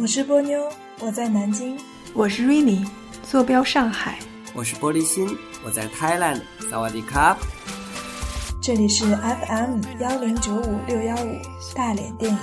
[0.00, 0.66] 我是波妞，
[0.98, 1.78] 我在南京。
[2.14, 2.88] 我是 Rainy，
[3.22, 4.18] 坐标上海。
[4.54, 5.28] 我是玻璃心，
[5.62, 6.40] 我在 Thailand。
[6.70, 7.36] 萨瓦迪卡。
[8.62, 11.36] 这里是 FM 幺零九五六幺五
[11.74, 12.38] 大连电影。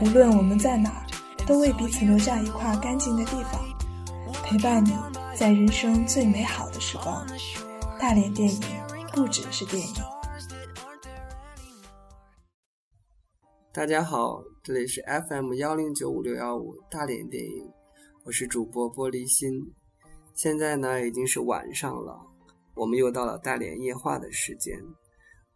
[0.00, 1.06] 无论我们在哪儿，
[1.46, 3.60] 都为彼此留下一块干净的地方，
[4.42, 4.92] 陪伴你
[5.36, 7.24] 在人生最美好的时光。
[8.00, 8.60] 大连电影
[9.12, 9.94] 不只是电影。
[13.74, 17.68] 大家好，这里是 FM 幺零九五六幺五大连电影，
[18.22, 19.50] 我是主播玻璃心。
[20.32, 22.16] 现在呢已经是晚上了，
[22.76, 24.80] 我们又到了大连夜话的时间。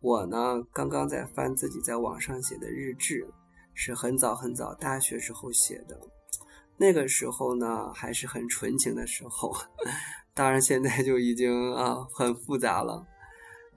[0.01, 3.25] 我呢刚刚在翻自己在网上写的日志，
[3.73, 5.97] 是很早很早大学时候写的，
[6.77, 9.55] 那个时候呢还是很纯情的时候，
[10.35, 13.07] 当然现在就已经啊很复杂了。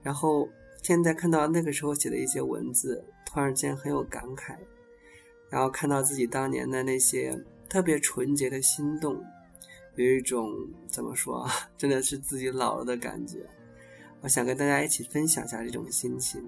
[0.02, 0.48] 然后
[0.82, 3.02] 现在看到那个时候写的一些文字。
[3.24, 4.58] 突然间很有感慨，
[5.48, 7.34] 然后看到自己当年的那些
[7.66, 9.18] 特别纯洁的心动，
[9.94, 10.52] 有一种
[10.86, 13.38] 怎么说啊，真的是自己老了的感觉。
[14.20, 16.44] 我想跟大家一起分享一下这种心情，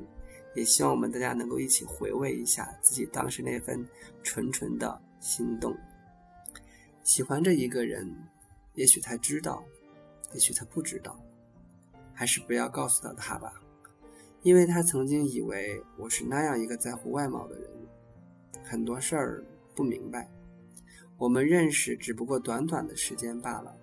[0.55, 3.83] 也希望我们大家能够一起回味一下自己当时那份
[4.23, 5.75] 纯纯的心动。
[7.03, 8.15] 喜欢着一个人，
[8.75, 9.65] 也许他知道，
[10.35, 11.19] 也许他不知道，
[12.13, 13.55] 还是不要告诉到他吧。
[14.45, 17.71] 因为他曾经以为我是那样一个在乎外貌的人，
[18.63, 19.43] 很多事儿
[19.75, 20.31] 不明白。
[21.17, 23.75] 我们认识只不过短短的时间罢了，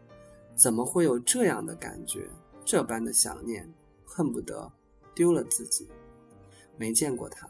[0.55, 2.29] 怎么会有这样的感觉？
[2.63, 3.67] 这般的想念，
[4.05, 4.71] 恨不得
[5.15, 5.89] 丢了自己。
[6.77, 7.49] 没见过他，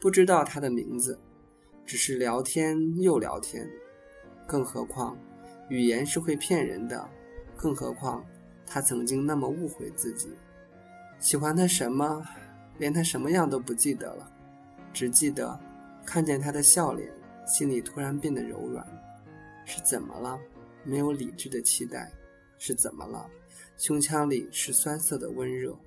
[0.00, 1.20] 不知道他的名字，
[1.84, 3.68] 只是聊天又聊天。
[4.46, 5.18] 更何况，
[5.68, 7.06] 语言是会骗人的。
[7.58, 8.24] 更何况，
[8.66, 10.30] 他曾经那么误会自己。
[11.22, 12.20] 喜欢他什么，
[12.78, 14.28] 连他什么样都不记得了，
[14.92, 15.58] 只记得
[16.04, 17.08] 看见他的笑脸，
[17.46, 18.84] 心里突然变得柔软。
[19.64, 20.36] 是怎么了？
[20.82, 22.12] 没有理智的期待，
[22.58, 23.30] 是怎么了？
[23.78, 25.78] 胸腔里是酸涩的温热。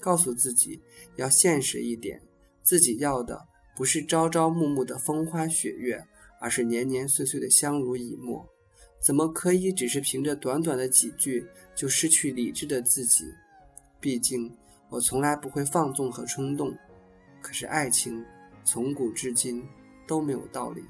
[0.00, 0.80] 告诉自己
[1.16, 2.22] 要现实一点，
[2.62, 3.44] 自己要的
[3.76, 6.06] 不是朝朝暮暮的风花雪月，
[6.40, 8.48] 而是年年岁岁的相濡以沫。
[9.00, 13.24] 怎么可以只是凭着短短的几句就失去理智的自己？
[14.02, 14.52] 毕竟，
[14.88, 16.76] 我从来不会放纵和冲动，
[17.40, 18.24] 可是爱情
[18.64, 19.64] 从古至今
[20.08, 20.82] 都没有道理，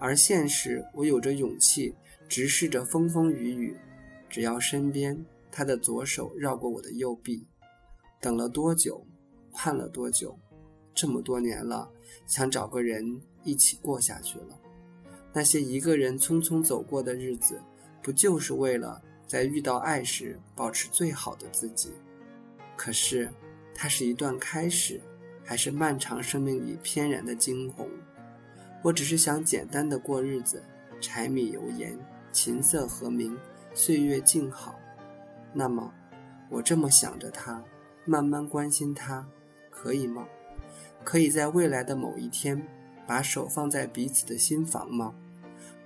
[0.00, 1.94] 而现实，我有着勇气
[2.28, 3.76] 直视着风风雨雨，
[4.28, 7.46] 只要身边他的左手绕过我的右臂，
[8.20, 9.06] 等了多久，
[9.52, 10.36] 盼了多久，
[10.92, 11.88] 这么多年了，
[12.26, 14.58] 想找个人一起过下去了。
[15.32, 17.62] 那些一个人匆匆走过的日子，
[18.02, 21.92] 不就是为了在遇到爱时保持最好的自己？
[22.76, 23.30] 可是，
[23.74, 25.00] 它是一段开始，
[25.44, 27.88] 还是漫长生命里翩然的惊鸿？
[28.82, 30.62] 我只是想简单的过日子，
[31.00, 31.98] 柴米油盐，
[32.32, 33.36] 琴瑟和鸣，
[33.72, 34.78] 岁月静好。
[35.52, 35.92] 那么，
[36.50, 37.62] 我这么想着他，
[38.04, 39.26] 慢慢关心他，
[39.70, 40.26] 可以吗？
[41.02, 42.66] 可以在未来的某一天，
[43.06, 45.14] 把手放在彼此的心房吗？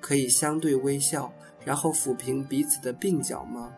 [0.00, 1.32] 可以相对微笑，
[1.65, 3.75] 然后抚平彼此的鬓角吗？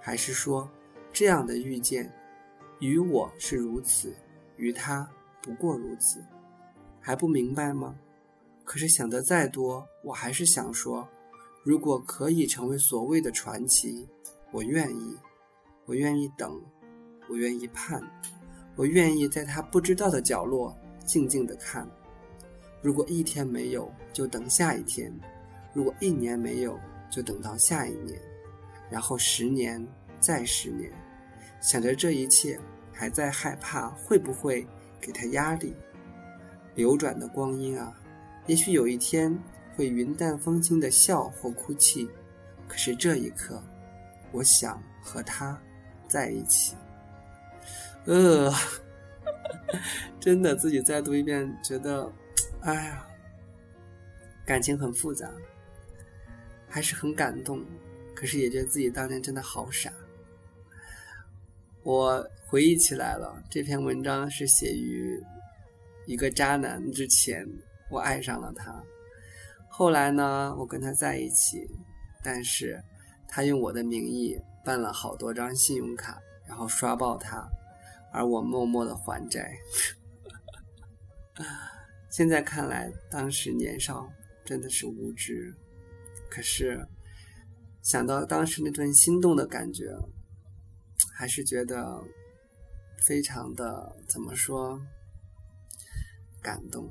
[0.00, 0.70] 还是说，
[1.12, 2.12] 这样的遇见？
[2.80, 4.14] 于我是如此，
[4.56, 5.08] 于他
[5.42, 6.24] 不过如此，
[6.98, 7.94] 还不明白吗？
[8.64, 11.06] 可是想得再多，我还是想说，
[11.62, 14.08] 如果可以成为所谓的传奇，
[14.50, 15.14] 我愿意，
[15.84, 16.58] 我愿意等，
[17.28, 18.02] 我愿意盼，
[18.76, 20.74] 我愿意在他不知道的角落
[21.04, 21.86] 静静的看。
[22.80, 25.12] 如果一天没有，就等下一天；
[25.74, 26.80] 如果一年没有，
[27.10, 28.18] 就等到下一年，
[28.88, 29.86] 然后十年，
[30.18, 30.90] 再十年。
[31.60, 32.58] 想着这一切，
[33.00, 34.66] 还在害怕会不会
[35.00, 35.74] 给他压力。
[36.74, 37.98] 流转的光阴啊，
[38.46, 39.34] 也许有一天
[39.74, 42.10] 会云淡风轻的笑或哭泣。
[42.68, 43.62] 可是这一刻，
[44.32, 45.58] 我想和他
[46.06, 46.76] 在一起。
[48.04, 48.52] 呃，
[50.20, 52.12] 真的自己再读一遍，觉得，
[52.60, 53.06] 哎呀，
[54.44, 55.26] 感情很复杂，
[56.68, 57.64] 还是很感动。
[58.14, 59.90] 可是也觉得自己当年真的好傻。
[61.82, 65.18] 我回忆起来了，这篇文章是写于
[66.06, 67.46] 一个渣男之前，
[67.90, 68.82] 我爱上了他。
[69.66, 71.66] 后来呢，我跟他在一起，
[72.22, 72.78] 但是
[73.26, 77.48] 他用我的名义办了好多张信用卡，然后刷爆他，
[78.12, 79.50] 而我默默的还债。
[82.10, 84.06] 现在看来，当时年少
[84.44, 85.54] 真的是无知，
[86.28, 86.86] 可是
[87.80, 89.86] 想到当时那段心动的感觉。
[91.20, 92.02] 还是觉得
[92.96, 94.80] 非常的怎么说
[96.40, 96.90] 感动。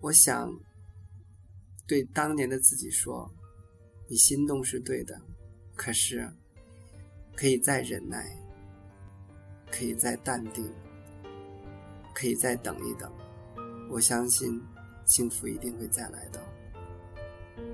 [0.00, 0.52] 我想，
[1.86, 3.32] 对当年的自己说
[4.10, 5.16] ：“你心动是对的，
[5.76, 6.28] 可是
[7.36, 8.36] 可以再忍耐，
[9.70, 10.68] 可以再淡定，
[12.12, 13.08] 可以再等一等。
[13.88, 14.60] 我相信
[15.06, 16.42] 幸福一定会再来的。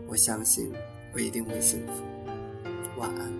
[0.06, 0.70] 我相信
[1.15, 2.03] 我一定会幸福。
[2.99, 3.32] 晚安。”